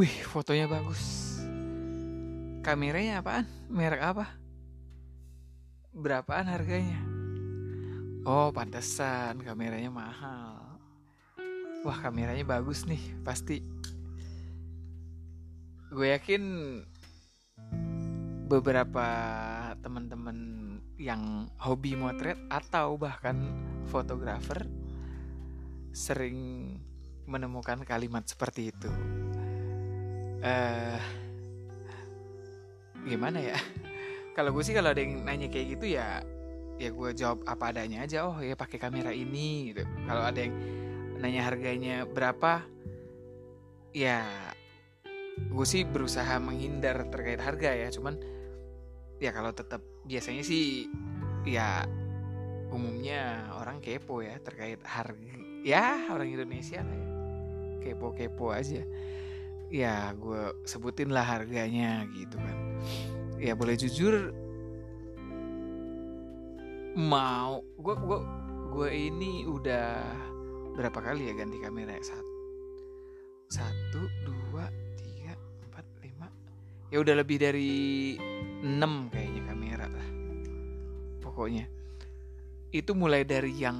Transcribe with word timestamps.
Wih, 0.00 0.24
fotonya 0.24 0.64
bagus. 0.64 1.36
Kameranya 2.64 3.20
apaan? 3.20 3.44
Merek 3.68 4.00
apa? 4.00 4.32
Berapaan 5.92 6.48
harganya? 6.48 6.96
Oh, 8.24 8.48
pantesan 8.48 9.44
kameranya 9.44 9.92
mahal. 9.92 10.80
Wah, 11.84 12.00
kameranya 12.00 12.40
bagus 12.48 12.88
nih, 12.88 12.96
pasti. 13.20 13.60
Gue 15.92 16.16
yakin 16.16 16.44
beberapa 18.48 19.04
teman-teman 19.84 20.38
yang 20.96 21.52
hobi 21.60 21.92
motret 21.92 22.40
atau 22.48 22.96
bahkan 22.96 23.36
fotografer 23.92 24.64
sering 25.92 26.72
menemukan 27.28 27.84
kalimat 27.84 28.24
seperti 28.24 28.72
itu. 28.72 29.19
Eh, 30.40 31.00
gimana 33.04 33.38
ya? 33.40 33.56
Kalau 34.36 34.56
gue 34.56 34.64
sih 34.64 34.72
kalau 34.72 34.94
ada 34.94 35.02
yang 35.02 35.20
nanya 35.26 35.52
kayak 35.52 35.76
gitu 35.76 36.00
ya, 36.00 36.22
ya 36.80 36.88
gue 36.88 37.10
jawab 37.12 37.44
apa 37.44 37.74
adanya 37.74 38.08
aja. 38.08 38.24
Oh 38.24 38.38
ya 38.40 38.56
pakai 38.56 38.80
kamera 38.80 39.12
ini. 39.12 39.74
Gitu. 39.74 39.84
Kalau 40.06 40.22
ada 40.24 40.40
yang 40.40 40.54
nanya 41.20 41.42
harganya 41.44 42.08
berapa, 42.08 42.64
ya 43.92 44.24
gue 45.50 45.66
sih 45.66 45.84
berusaha 45.84 46.40
menghindar 46.40 47.10
terkait 47.12 47.42
harga 47.42 47.74
ya. 47.74 47.92
Cuman 47.92 48.16
ya 49.20 49.34
kalau 49.34 49.52
tetap 49.52 49.84
biasanya 50.08 50.40
sih 50.40 50.88
ya 51.44 51.84
umumnya 52.72 53.50
orang 53.60 53.82
kepo 53.82 54.24
ya 54.24 54.38
terkait 54.40 54.80
harga 54.86 55.36
ya 55.66 56.08
orang 56.08 56.32
Indonesia 56.32 56.80
lah 56.80 56.96
ya 56.96 57.10
kepo-kepo 57.80 58.52
aja 58.52 58.84
ya 59.70 60.10
gue 60.18 60.66
sebutin 60.66 61.14
lah 61.14 61.22
harganya 61.22 62.04
gitu 62.10 62.36
kan. 62.36 62.56
Ya 63.38 63.54
boleh 63.54 63.78
jujur 63.78 64.34
mau 66.98 67.62
gue 67.78 67.94
gue 67.94 68.18
gue 68.74 68.88
ini 68.90 69.46
udah 69.46 70.02
berapa 70.74 70.98
kali 70.98 71.30
ya 71.30 71.38
ganti 71.38 71.62
kamera 71.62 71.94
satu 72.02 72.34
satu 73.50 74.00
dua 74.26 74.66
tiga 74.98 75.38
empat 75.66 75.86
lima. 76.02 76.28
Ya 76.90 76.98
udah 76.98 77.14
lebih 77.22 77.38
dari 77.38 78.18
enam 78.66 79.06
kayaknya 79.14 79.42
kamera 79.46 79.86
lah 79.86 80.08
pokoknya. 81.22 81.70
Itu 82.70 82.94
mulai 82.94 83.22
dari 83.26 83.54
yang 83.54 83.78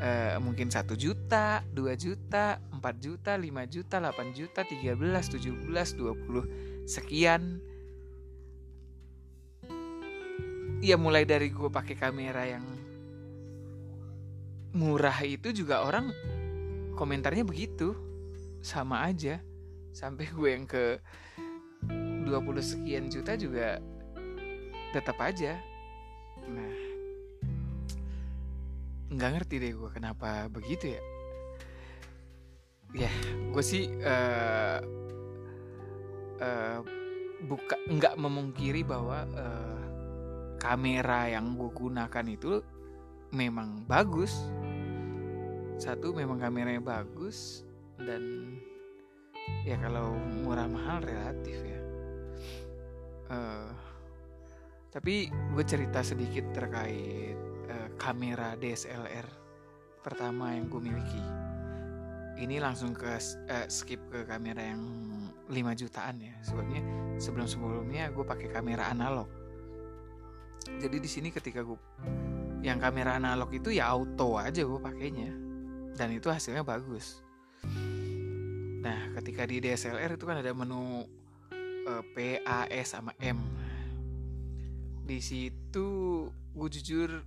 uh, 0.00 0.36
mungkin 0.40 0.72
satu 0.72 0.96
juta 0.96 1.62
dua 1.70 1.94
juta 1.94 2.58
4 2.80 2.96
juta, 2.96 3.36
5 3.36 3.44
juta, 3.68 3.96
8 4.00 4.32
juta, 4.32 4.60
13, 4.64 4.96
17, 4.96 5.68
20 5.68 6.88
sekian. 6.88 7.60
Ya 10.80 10.96
mulai 10.96 11.28
dari 11.28 11.52
gue 11.52 11.68
pakai 11.68 11.92
kamera 11.92 12.48
yang 12.48 12.64
murah 14.72 15.20
itu 15.20 15.52
juga 15.52 15.84
orang 15.84 16.08
komentarnya 16.96 17.44
begitu. 17.44 17.92
Sama 18.64 19.04
aja. 19.04 19.44
Sampai 19.92 20.32
gue 20.32 20.48
yang 20.48 20.64
ke 20.64 20.96
20 21.84 22.32
sekian 22.64 23.12
juta 23.12 23.36
juga 23.36 23.76
tetap 24.96 25.20
aja. 25.20 25.60
Nah, 26.48 26.89
nggak 29.10 29.30
ngerti 29.34 29.54
deh 29.58 29.72
gue 29.74 29.90
kenapa 29.90 30.46
begitu 30.46 30.94
ya. 30.94 31.02
Ya 32.94 33.12
gue 33.50 33.64
sih 33.64 33.90
uh, 34.02 34.78
uh, 36.38 36.78
buka 37.46 37.76
nggak 37.90 38.14
memungkiri 38.18 38.86
bahwa 38.86 39.26
uh, 39.34 39.82
kamera 40.62 41.26
yang 41.26 41.58
gue 41.58 41.70
gunakan 41.74 42.26
itu 42.30 42.62
memang 43.34 43.82
bagus. 43.90 44.34
Satu 45.80 46.14
memang 46.14 46.38
kameranya 46.38 46.82
bagus 46.82 47.66
dan 47.98 48.54
ya 49.66 49.74
kalau 49.80 50.14
murah 50.46 50.70
mahal 50.70 51.02
relatif 51.02 51.58
ya. 51.66 51.80
Uh, 53.30 53.70
tapi 54.90 55.30
gue 55.54 55.64
cerita 55.66 56.02
sedikit 56.02 56.50
terkait 56.50 57.49
kamera 58.00 58.56
DSLR 58.56 59.28
pertama 60.00 60.56
yang 60.56 60.72
gue 60.72 60.80
miliki. 60.80 61.20
Ini 62.40 62.56
langsung 62.56 62.96
ke 62.96 63.20
uh, 63.20 63.68
skip 63.68 64.00
ke 64.08 64.24
kamera 64.24 64.72
yang 64.72 64.80
5 65.52 65.52
jutaan 65.76 66.16
ya. 66.16 66.32
Sebabnya 66.40 66.80
sebelum 67.20 67.44
sebelumnya 67.44 68.08
gue 68.08 68.24
pakai 68.24 68.48
kamera 68.48 68.88
analog. 68.88 69.28
Jadi 70.80 70.96
di 70.96 71.10
sini 71.10 71.28
ketika 71.28 71.60
gue 71.60 71.76
yang 72.64 72.80
kamera 72.80 73.20
analog 73.20 73.52
itu 73.52 73.68
ya 73.68 73.92
auto 73.92 74.40
aja 74.40 74.64
gue 74.64 74.80
pakainya. 74.80 75.36
Dan 75.92 76.16
itu 76.16 76.32
hasilnya 76.32 76.64
bagus. 76.64 77.20
Nah 78.80 79.12
ketika 79.20 79.44
di 79.44 79.60
DSLR 79.60 80.16
itu 80.16 80.24
kan 80.24 80.40
ada 80.40 80.48
menu 80.56 81.04
uh, 81.84 82.02
P 82.16 82.40
A 82.48 82.64
S 82.72 82.96
sama 82.96 83.12
M. 83.20 83.36
Di 85.04 85.20
situ 85.20 85.88
gue 86.56 86.68
jujur 86.80 87.20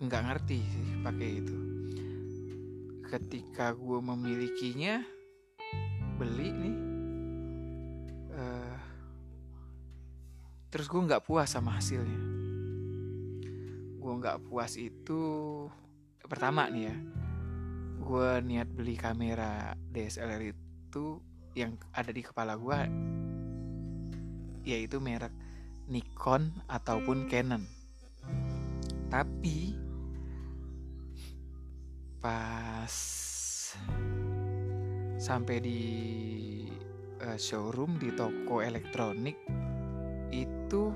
nggak 0.00 0.22
ngerti 0.26 0.58
sih 0.64 0.88
pakai 1.04 1.28
itu. 1.44 1.56
Ketika 3.04 3.76
gue 3.76 3.98
memilikinya 4.00 5.04
beli 6.16 6.48
nih. 6.50 6.76
Uh, 8.30 8.78
terus 10.72 10.88
gue 10.88 11.00
nggak 11.04 11.24
puas 11.28 11.52
sama 11.52 11.76
hasilnya. 11.76 12.20
Gue 14.00 14.12
nggak 14.16 14.48
puas 14.48 14.80
itu 14.80 15.20
pertama 16.24 16.70
nih 16.70 16.84
ya 16.86 16.96
gue 18.00 18.30
niat 18.42 18.68
beli 18.72 18.96
kamera 18.96 19.76
DSLR 19.92 20.40
itu 20.50 21.20
yang 21.52 21.76
ada 21.92 22.10
di 22.10 22.24
kepala 22.24 22.56
gue 22.56 22.80
yaitu 24.64 24.98
merek 24.98 25.34
Nikon 25.90 26.54
ataupun 26.70 27.26
Canon. 27.26 27.66
Tapi 29.10 29.74
pas 32.20 32.92
sampai 35.20 35.56
di 35.60 35.80
uh, 37.24 37.36
showroom 37.36 37.96
di 37.96 38.12
toko 38.12 38.60
elektronik 38.60 39.36
itu 40.32 40.92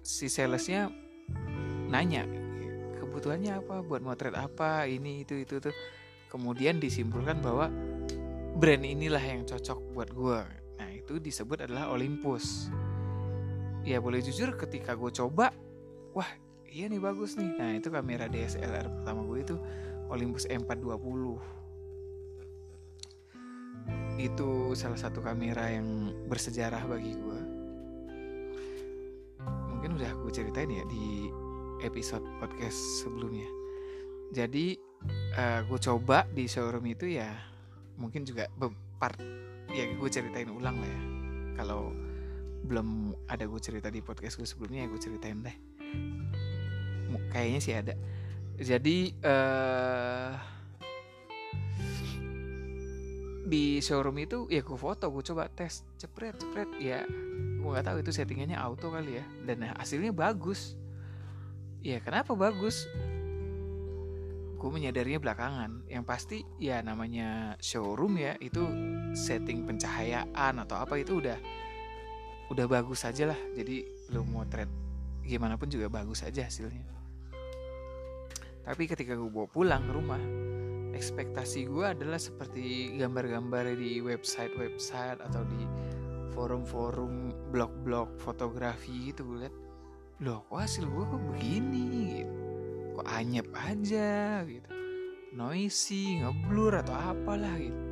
si 0.00 0.32
salesnya 0.32 0.88
nanya 1.90 2.24
kebutuhannya 3.10 3.58
apa? 3.58 3.82
Buat 3.82 4.06
motret 4.06 4.38
apa? 4.38 4.86
Ini 4.86 5.26
itu 5.26 5.42
itu 5.42 5.58
tuh 5.58 5.74
kemudian 6.30 6.78
disimpulkan 6.78 7.42
bahwa 7.42 7.66
brand 8.54 8.86
inilah 8.86 9.20
yang 9.20 9.42
cocok 9.42 9.78
buat 9.92 10.14
gue 10.14 10.40
nah 10.78 10.88
itu 10.88 11.18
disebut 11.18 11.66
adalah 11.66 11.92
Olympus. 11.92 12.70
Ya 13.84 13.98
boleh 14.00 14.22
jujur 14.24 14.54
ketika 14.56 14.96
gue 14.96 15.10
coba 15.12 15.52
wah 16.14 16.30
iya 16.70 16.86
nih 16.86 17.02
bagus 17.02 17.34
nih. 17.34 17.50
Nah 17.58 17.70
itu 17.76 17.90
kamera 17.90 18.30
DSLR 18.30 18.86
pertama 19.02 19.26
gue 19.26 19.38
itu 19.42 19.56
Olympus 20.10 20.46
M420 20.46 21.58
itu 24.20 24.76
salah 24.76 25.00
satu 25.00 25.24
kamera 25.24 25.72
yang 25.72 26.14
bersejarah 26.30 26.86
bagi 26.86 27.12
gue. 27.16 27.40
Mungkin 29.74 29.96
udah 29.98 30.12
gue 30.22 30.32
ceritain 30.32 30.70
ya 30.70 30.84
di 30.86 31.26
episode 31.82 32.22
podcast 32.38 32.78
sebelumnya. 33.02 33.48
Jadi 34.30 34.78
uh, 35.34 35.66
gue 35.66 35.78
coba 35.80 36.28
di 36.30 36.46
showroom 36.46 36.86
itu 36.86 37.18
ya 37.18 37.34
mungkin 37.98 38.22
juga 38.22 38.46
part 39.00 39.18
ya 39.72 39.90
gue 39.90 40.08
ceritain 40.12 40.52
ulang 40.52 40.78
lah 40.78 40.90
ya. 40.90 41.02
Kalau 41.58 41.90
belum 42.60 43.16
ada 43.26 43.48
gue 43.48 43.58
cerita 43.58 43.88
di 43.88 44.04
podcast 44.04 44.36
gue 44.36 44.46
sebelumnya 44.46 44.84
ya 44.84 44.88
gue 44.92 45.00
ceritain 45.00 45.40
deh 45.40 45.56
kayaknya 47.32 47.60
sih 47.62 47.74
ada. 47.74 47.94
Jadi 48.60 49.16
uh, 49.24 50.36
di 53.50 53.80
showroom 53.80 54.20
itu 54.20 54.46
ya 54.52 54.60
gue 54.60 54.78
foto 54.78 55.08
gue 55.08 55.24
coba 55.24 55.48
tes. 55.48 55.82
Cepret 55.96 56.36
cepret. 56.36 56.68
Ya 56.76 57.08
gue 57.60 57.68
nggak 57.68 57.86
tahu 57.86 57.98
itu 58.04 58.12
settingannya 58.12 58.60
auto 58.60 58.92
kali 58.92 59.18
ya. 59.18 59.24
Dan 59.48 59.64
hasilnya 59.64 60.12
bagus. 60.12 60.76
Ya 61.80 61.98
kenapa 62.04 62.36
bagus? 62.36 62.84
Gue 64.60 64.70
menyadarinya 64.70 65.18
belakangan. 65.18 65.88
Yang 65.88 66.04
pasti 66.04 66.38
ya 66.60 66.84
namanya 66.84 67.56
showroom 67.64 68.20
ya 68.20 68.36
itu 68.44 68.60
setting 69.16 69.64
pencahayaan 69.64 70.60
atau 70.60 70.76
apa 70.76 71.00
itu 71.00 71.24
udah 71.24 71.40
udah 72.52 72.66
bagus 72.68 73.08
aja 73.08 73.32
lah. 73.32 73.40
Jadi 73.56 73.88
lo 74.12 74.20
mau 74.28 74.44
trade 74.44 74.90
gimana 75.24 75.54
pun 75.54 75.70
juga 75.70 75.86
bagus 75.86 76.26
aja 76.26 76.50
hasilnya 76.50 76.99
tapi 78.70 78.86
ketika 78.86 79.18
gue 79.18 79.26
bawa 79.26 79.50
pulang 79.50 79.82
ke 79.82 79.92
rumah 79.98 80.22
ekspektasi 80.94 81.66
gue 81.66 81.90
adalah 81.90 82.22
seperti 82.22 82.94
gambar-gambar 83.02 83.74
di 83.74 83.98
website-website 83.98 85.18
atau 85.18 85.42
di 85.42 85.66
forum-forum 86.30 87.34
blog-blog 87.50 88.14
fotografi 88.22 89.10
gitu 89.10 89.26
gue 89.26 89.38
liat 89.42 89.54
loh 90.22 90.46
kok 90.46 90.60
hasil 90.62 90.84
gue 90.86 91.04
kok 91.08 91.22
begini? 91.34 91.86
Gitu. 92.22 92.34
Kok 92.94 93.08
anyep 93.08 93.48
aja? 93.56 94.44
Gitu. 94.44 94.68
Noisy 95.32 96.20
ngeblur 96.20 96.76
atau 96.78 96.94
apalah 96.94 97.56
gitu. 97.56 97.82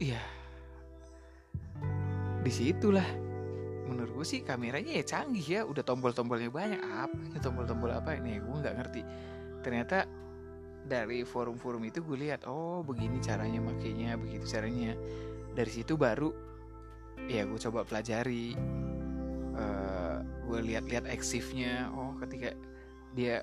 Iya. 0.00 0.22
Di 2.40 2.50
situlah 2.50 3.04
menurut 3.90 4.22
gue 4.22 4.26
sih 4.26 4.40
kameranya 4.46 4.94
ya 4.94 5.02
canggih 5.02 5.42
ya 5.42 5.60
udah 5.66 5.82
tombol-tombolnya 5.82 6.48
banyak. 6.54 6.78
Apa 6.78 7.18
ini 7.18 7.38
tombol-tombol 7.42 7.90
apa 7.90 8.14
ini? 8.14 8.38
Gue 8.38 8.56
nggak 8.62 8.74
ngerti. 8.78 9.02
Ternyata 9.66 10.06
dari 10.86 11.26
forum-forum 11.26 11.82
itu 11.84 12.00
gue 12.00 12.18
lihat 12.30 12.46
oh 12.46 12.86
begini 12.86 13.18
caranya 13.18 13.58
makainya 13.58 14.14
begitu 14.14 14.46
caranya. 14.46 14.94
Dari 15.50 15.70
situ 15.70 15.98
baru 15.98 16.30
ya 17.26 17.42
gue 17.44 17.58
coba 17.58 17.82
pelajari 17.82 18.54
uh, 19.58 20.22
gue 20.22 20.58
lihat-lihat 20.72 21.10
eksifnya 21.10 21.90
oh 21.92 22.14
ketika 22.22 22.54
dia 23.12 23.42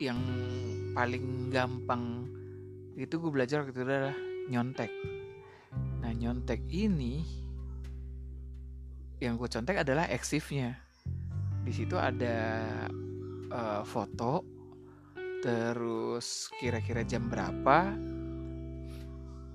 yang 0.00 0.18
paling 0.96 1.52
gampang 1.52 2.26
itu 2.96 3.20
gue 3.20 3.30
belajar 3.30 3.62
waktu 3.62 3.72
itu 3.76 3.84
adalah 3.84 4.16
nyontek. 4.48 4.90
Nah 6.02 6.12
nyontek 6.12 6.64
ini 6.72 7.41
yang 9.22 9.38
gue 9.38 9.46
contek 9.46 9.86
adalah 9.86 10.10
eksifnya 10.10 10.74
di 11.62 11.70
situ 11.70 11.94
ada 11.94 12.66
uh, 13.54 13.82
foto 13.86 14.42
terus 15.42 16.50
kira-kira 16.58 17.06
jam 17.06 17.30
berapa 17.30 17.78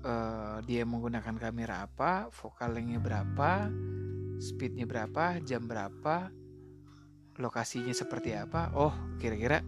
uh, 0.04 0.56
dia 0.64 0.88
menggunakan 0.88 1.36
kamera 1.36 1.84
apa 1.84 2.32
lengthnya 2.72 3.00
berapa 3.00 3.68
speednya 4.40 4.88
berapa 4.88 5.44
jam 5.44 5.68
berapa 5.68 6.32
lokasinya 7.36 7.92
seperti 7.92 8.32
apa 8.32 8.72
oh 8.72 8.92
kira-kira 9.20 9.60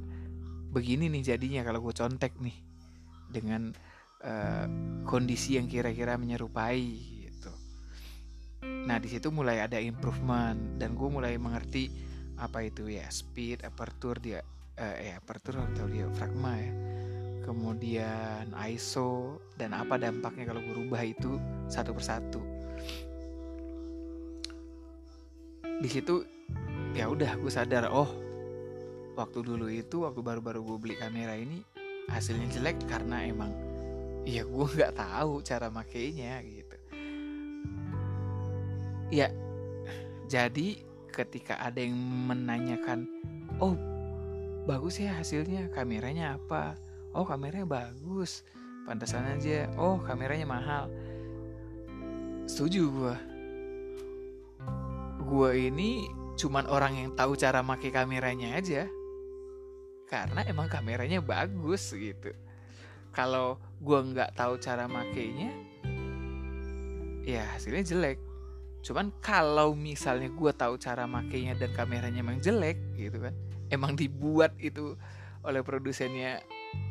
begini 0.70 1.12
nih 1.12 1.34
jadinya 1.36 1.60
kalau 1.66 1.84
gue 1.84 1.94
contek 1.94 2.40
nih 2.40 2.56
dengan 3.30 3.70
uh, 4.24 4.66
kondisi 5.06 5.56
yang 5.56 5.70
kira-kira 5.70 6.18
menyerupai. 6.18 7.19
Nah 8.90 8.98
di 8.98 9.06
situ 9.06 9.30
mulai 9.30 9.62
ada 9.62 9.78
improvement 9.78 10.58
dan 10.74 10.98
gue 10.98 11.06
mulai 11.06 11.38
mengerti 11.38 11.86
apa 12.42 12.66
itu 12.66 12.90
ya 12.90 13.06
speed, 13.06 13.62
aperture 13.62 14.18
dia 14.18 14.42
uh, 14.82 14.96
eh 14.98 15.14
aperture 15.14 15.62
atau 15.62 15.86
dia 15.86 16.10
fragma 16.10 16.58
ya. 16.58 16.74
Kemudian 17.46 18.50
ISO 18.66 19.38
dan 19.54 19.78
apa 19.78 19.94
dampaknya 19.94 20.50
kalau 20.50 20.58
gue 20.58 20.74
rubah 20.74 21.06
itu 21.06 21.38
satu 21.70 21.94
persatu. 21.94 22.42
Di 25.62 25.86
situ 25.86 26.26
ya 26.90 27.06
udah 27.06 27.38
gue 27.38 27.46
sadar 27.46 27.94
oh 27.94 28.10
waktu 29.14 29.38
dulu 29.46 29.70
itu 29.70 30.02
waktu 30.02 30.18
baru-baru 30.18 30.66
gue 30.66 30.76
beli 30.82 30.96
kamera 30.98 31.38
ini 31.38 31.62
hasilnya 32.10 32.58
jelek 32.58 32.90
karena 32.90 33.22
emang 33.22 33.54
ya 34.26 34.42
gue 34.42 34.66
nggak 34.66 34.98
tahu 34.98 35.46
cara 35.46 35.70
makainya 35.70 36.42
gitu 36.42 36.59
ya. 39.10 39.28
Jadi 40.30 40.86
ketika 41.10 41.58
ada 41.58 41.82
yang 41.82 41.98
menanyakan 42.30 43.10
oh 43.58 43.74
bagus 44.64 45.02
ya 45.02 45.18
hasilnya 45.18 45.68
kameranya 45.74 46.38
apa? 46.38 46.78
Oh 47.12 47.26
kameranya 47.26 47.66
bagus. 47.66 48.46
Pantasan 48.86 49.26
aja. 49.36 49.66
Oh 49.74 49.98
kameranya 49.98 50.46
mahal. 50.46 50.86
Setuju 52.46 52.82
gue 52.90 53.16
gue 55.30 55.50
ini 55.70 56.10
cuman 56.34 56.66
orang 56.66 56.98
yang 56.98 57.10
tahu 57.14 57.38
cara 57.38 57.62
pakai 57.62 57.90
kameranya 57.90 58.58
aja. 58.58 58.86
Karena 60.10 60.42
emang 60.42 60.66
kameranya 60.66 61.22
bagus 61.22 61.94
gitu. 61.94 62.34
Kalau 63.14 63.58
gue 63.82 63.98
nggak 64.14 64.38
tahu 64.38 64.58
cara 64.58 64.86
makainya 64.86 65.50
ya 67.24 67.44
hasilnya 67.54 67.84
jelek 67.84 68.18
cuman 68.80 69.12
kalau 69.20 69.76
misalnya 69.76 70.32
gue 70.32 70.52
tahu 70.56 70.80
cara 70.80 71.04
makainya 71.04 71.52
dan 71.56 71.70
kameranya 71.76 72.24
emang 72.24 72.40
jelek 72.40 72.80
gitu 72.96 73.20
kan 73.20 73.36
emang 73.70 73.94
dibuat 73.94 74.56
itu 74.58 74.96
oleh 75.44 75.64
produsennya 75.64 76.40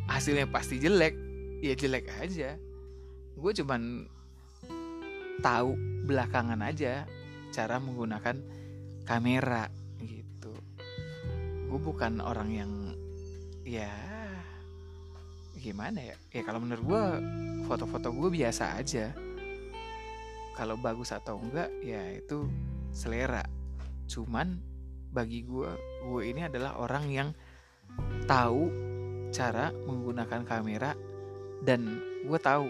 hasilnya 0.10 0.50
pasti 0.50 0.82
jelek 0.82 1.14
ya 1.62 1.76
jelek 1.76 2.08
aja. 2.18 2.56
Gue 3.36 3.52
cuman 3.56 4.08
tahu 5.40 5.76
belakangan 6.08 6.60
aja 6.66 7.06
cara 7.54 7.78
menggunakan 7.80 8.36
kamera 9.06 9.68
gitu. 10.02 10.54
Gue 11.70 11.80
bukan 11.80 12.24
orang 12.24 12.50
yang 12.52 12.72
ya 13.68 13.92
gimana 15.60 16.00
ya 16.00 16.16
ya 16.32 16.42
kalau 16.48 16.64
menurut 16.64 16.84
gue 16.88 17.04
foto-foto 17.68 18.16
gue 18.16 18.30
biasa 18.32 18.80
aja 18.80 19.12
kalau 20.57 20.75
bagus 20.80 21.12
atau 21.13 21.38
enggak 21.40 21.69
ya 21.84 22.16
itu 22.16 22.50
selera. 22.94 23.44
Cuman 24.10 24.60
bagi 25.10 25.46
gue 25.46 25.69
gue 26.06 26.22
ini 26.25 26.46
adalah 26.46 26.78
orang 26.78 27.06
yang 27.10 27.30
tahu 28.30 28.69
cara 29.30 29.74
menggunakan 29.74 30.42
kamera 30.46 30.94
dan 31.66 32.01
gue 32.25 32.40
tahu 32.40 32.69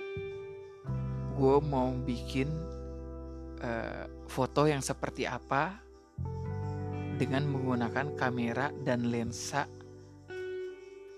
gue 1.39 1.57
mau 1.63 1.91
bikin 2.03 2.51
uh, 3.63 4.07
foto 4.27 4.67
yang 4.67 4.83
seperti 4.83 5.23
apa 5.23 5.79
dengan 7.19 7.47
menggunakan 7.51 8.15
kamera 8.15 8.71
dan 8.83 9.11
lensa 9.11 9.67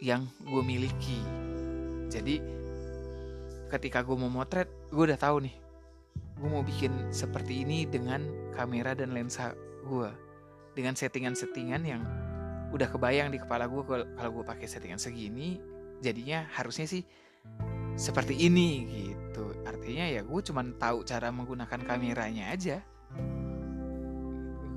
yang 0.02 0.26
gue 0.42 0.64
miliki. 0.66 1.22
Jadi 2.10 2.42
ketika 3.70 4.02
gue 4.02 4.18
mau 4.18 4.28
motret 4.28 4.68
gue 4.90 5.04
udah 5.06 5.20
tahu 5.22 5.46
nih 5.46 5.56
gue 6.42 6.50
mau 6.50 6.66
bikin 6.66 7.14
seperti 7.14 7.62
ini 7.62 7.86
dengan 7.86 8.26
kamera 8.58 8.98
dan 8.98 9.14
lensa 9.14 9.54
gue 9.86 10.10
dengan 10.74 10.98
settingan-settingan 10.98 11.82
yang 11.86 12.02
udah 12.74 12.90
kebayang 12.90 13.30
di 13.30 13.38
kepala 13.38 13.70
gue 13.70 13.86
kalau 13.86 14.32
gue 14.34 14.46
pakai 14.48 14.66
settingan 14.66 14.98
segini 14.98 15.62
jadinya 16.02 16.50
harusnya 16.58 16.90
sih 16.90 17.06
seperti 17.96 18.48
ini 18.48 18.70
gitu. 18.90 19.54
Artinya 19.68 20.08
ya 20.08 20.26
gue 20.26 20.42
cuman 20.42 20.80
tahu 20.80 21.04
cara 21.06 21.30
menggunakan 21.30 21.82
kameranya 21.86 22.50
aja. 22.56 22.82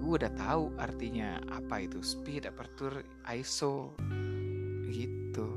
Gue 0.04 0.20
udah 0.20 0.32
tahu 0.36 0.76
artinya 0.76 1.40
apa 1.48 1.80
itu 1.80 2.04
speed 2.04 2.44
aperture 2.44 3.00
ISO 3.24 3.96
gitu. 4.92 5.48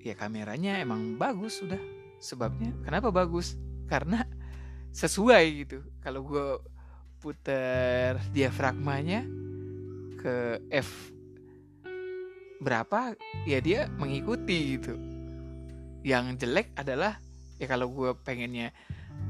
Ya 0.00 0.16
kameranya 0.16 0.80
emang 0.80 1.20
bagus 1.20 1.60
sudah 1.62 1.78
sebabnya. 2.18 2.74
Kenapa 2.82 3.12
bagus? 3.14 3.54
Karena 3.86 4.26
sesuai 4.90 5.44
gitu. 5.64 5.78
Kalau 6.02 6.26
gue 6.26 6.58
puter 7.20 8.16
diafragmanya 8.32 9.28
ke 10.20 10.60
F 10.72 11.12
berapa 12.60 13.16
ya 13.48 13.58
dia 13.64 13.88
mengikuti 13.96 14.76
gitu. 14.76 14.96
Yang 16.04 16.44
jelek 16.44 16.76
adalah 16.76 17.16
ya 17.56 17.66
kalau 17.68 17.92
gue 17.92 18.12
pengennya 18.24 18.72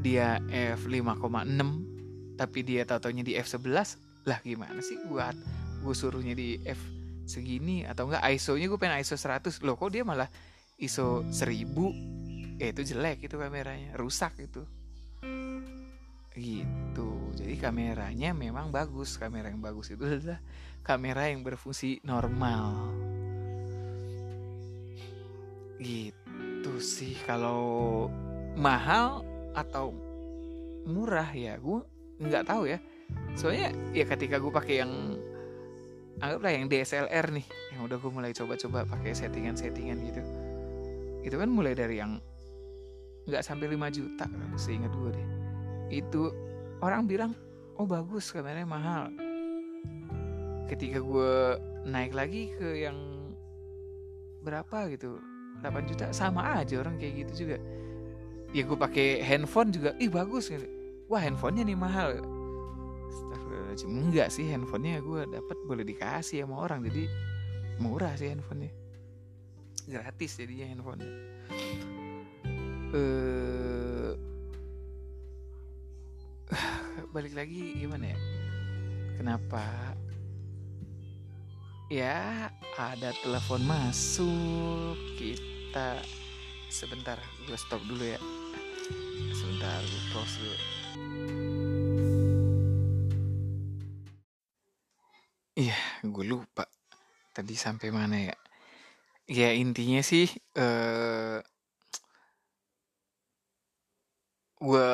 dia 0.02 0.38
F 0.50 0.86
5,6 0.86 2.38
tapi 2.38 2.58
dia 2.64 2.86
tatonya 2.86 3.26
di 3.26 3.36
F11 3.36 4.00
lah 4.24 4.38
gimana 4.40 4.80
sih 4.80 4.96
gue 4.96 5.24
gue 5.82 5.94
suruhnya 5.94 6.32
di 6.32 6.56
F 6.62 6.80
segini? 7.26 7.86
Atau 7.86 8.10
enggak 8.10 8.22
ISO-nya 8.34 8.66
gue 8.70 8.78
pengen 8.78 9.02
ISO 9.02 9.14
100 9.18 9.62
loh 9.66 9.78
kok 9.78 9.90
dia 9.92 10.02
malah 10.06 10.30
ISO 10.78 11.26
1000 11.26 12.58
ya 12.60 12.66
itu 12.70 12.82
jelek 12.82 13.28
itu 13.28 13.36
kameranya 13.38 13.96
rusak 13.96 14.36
itu 14.40 14.62
gitu. 16.40 17.10
Jadi 17.36 17.54
kameranya 17.60 18.32
memang 18.32 18.72
bagus. 18.72 19.20
Kamera 19.20 19.52
yang 19.52 19.60
bagus 19.60 19.92
itu 19.92 20.00
adalah 20.08 20.40
kamera 20.80 21.28
yang 21.28 21.44
berfungsi 21.44 22.00
normal. 22.02 22.88
Gitu 25.76 26.72
sih. 26.80 27.14
Kalau 27.28 28.08
mahal 28.56 29.22
atau 29.52 29.92
murah 30.88 31.28
ya 31.36 31.60
gue 31.60 31.84
nggak 32.18 32.44
tahu 32.48 32.72
ya. 32.72 32.80
Soalnya 33.36 33.70
ya 33.92 34.08
ketika 34.08 34.40
gue 34.40 34.50
pakai 34.50 34.74
yang 34.80 34.92
anggaplah 36.20 36.52
yang 36.52 36.68
DSLR 36.68 37.32
nih 37.32 37.46
yang 37.76 37.80
udah 37.84 37.96
gue 37.96 38.10
mulai 38.12 38.32
coba-coba 38.32 38.88
pakai 38.88 39.12
settingan-settingan 39.12 39.98
gitu. 40.08 40.22
Itu 41.20 41.36
kan 41.36 41.52
mulai 41.52 41.76
dari 41.76 42.00
yang 42.00 42.16
nggak 43.28 43.44
sampai 43.44 43.68
5 43.76 43.96
juta 43.96 44.24
seingat 44.56 44.90
gue 44.96 45.12
deh 45.12 45.39
itu 45.90 46.30
orang 46.80 47.04
bilang 47.04 47.34
oh 47.76 47.84
bagus 47.84 48.30
kameranya 48.30 48.64
mahal. 48.64 49.02
Ketika 50.70 51.02
gue 51.02 51.58
naik 51.84 52.14
lagi 52.14 52.54
ke 52.54 52.86
yang 52.86 52.96
berapa 54.40 54.88
gitu 54.94 55.18
8 55.60 55.90
juta 55.90 56.06
sama 56.14 56.62
aja 56.62 56.80
orang 56.80 56.96
kayak 56.96 57.26
gitu 57.26 57.44
juga. 57.44 57.56
Ya 58.54 58.62
gue 58.66 58.78
pakai 58.78 59.20
handphone 59.22 59.70
juga 59.74 59.94
ih 59.98 60.10
bagus 60.10 60.50
gitu. 60.50 60.66
wah 61.10 61.18
handphonenya 61.18 61.66
nih 61.66 61.78
mahal. 61.78 62.10
Enggak 63.82 64.30
sih 64.30 64.46
handphonenya 64.46 65.02
gue 65.02 65.26
dapat 65.26 65.58
boleh 65.66 65.82
dikasih 65.82 66.46
sama 66.46 66.62
orang 66.62 66.86
jadi 66.86 67.10
murah 67.82 68.14
sih 68.14 68.30
handphonenya. 68.30 68.70
Gratis 69.90 70.38
jadinya 70.38 70.66
handphonenya. 70.70 71.12
Eh 72.94 73.79
balik 77.10 77.34
lagi 77.34 77.74
gimana 77.74 78.14
ya? 78.14 78.18
Kenapa? 79.18 79.66
Ya 81.90 82.46
ada 82.78 83.10
telepon 83.18 83.66
masuk. 83.66 84.94
Kita 85.18 85.98
sebentar 86.70 87.18
gue 87.50 87.58
stop 87.58 87.82
dulu 87.82 88.06
ya. 88.06 88.20
Sebentar 89.34 89.82
gue 89.82 90.02
pause 90.14 90.36
dulu. 90.38 90.58
Iya 95.58 95.78
gue 96.06 96.24
lupa 96.30 96.70
tadi 97.34 97.58
sampai 97.58 97.90
mana 97.90 98.22
ya. 98.22 98.36
Ya 99.26 99.50
intinya 99.50 99.98
sih 99.98 100.30
eh 100.54 101.42
gue 104.62 104.88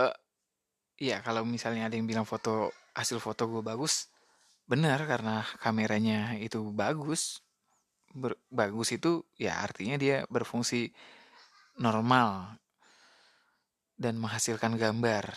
ya 0.97 1.21
kalau 1.21 1.45
misalnya 1.45 1.89
ada 1.89 1.97
yang 1.97 2.09
bilang 2.09 2.25
foto 2.25 2.73
hasil 2.97 3.21
foto 3.21 3.45
gue 3.49 3.61
bagus 3.61 4.09
benar 4.67 5.07
karena 5.07 5.47
kameranya 5.63 6.35
itu 6.43 6.75
bagus. 6.75 7.41
Ber- 8.17 8.41
bagus 8.51 8.97
itu 8.97 9.23
ya 9.39 9.63
artinya 9.63 9.95
dia 10.01 10.25
berfungsi 10.27 10.91
normal 11.79 12.59
dan 13.95 14.19
menghasilkan 14.19 14.75
gambar. 14.77 15.33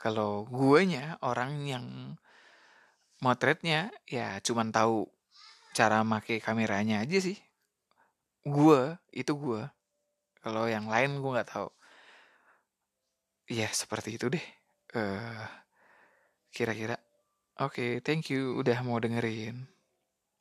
Kalau 0.00 0.44
guanya 0.48 1.16
orang 1.20 1.64
yang 1.64 1.86
motretnya 3.24 3.88
ya 4.04 4.36
cuman 4.44 4.68
tahu 4.68 5.08
cara 5.76 6.04
make 6.06 6.40
kameranya 6.40 7.04
aja 7.04 7.18
sih. 7.20 7.36
Gue 8.44 8.96
itu 9.12 9.32
gue 9.36 9.62
kalau 10.40 10.68
yang 10.68 10.88
lain 10.88 11.20
gue 11.20 11.30
nggak 11.34 11.50
tahu. 11.52 11.68
Ya 13.48 13.68
seperti 13.72 14.16
itu 14.16 14.32
deh 14.32 14.44
eh 14.94 15.46
kira-kira. 16.54 16.96
Oke 17.58 18.02
thank 18.06 18.30
you 18.30 18.58
udah 18.62 18.78
mau 18.86 18.98
dengerin 19.02 19.73